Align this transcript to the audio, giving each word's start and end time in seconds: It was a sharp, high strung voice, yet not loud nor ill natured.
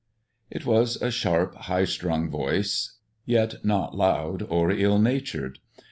It 0.49 0.65
was 0.65 0.95
a 0.99 1.11
sharp, 1.11 1.53
high 1.53 1.85
strung 1.85 2.27
voice, 2.27 2.97
yet 3.27 3.63
not 3.63 3.95
loud 3.95 4.49
nor 4.49 4.71
ill 4.71 4.97
natured. 4.97 5.59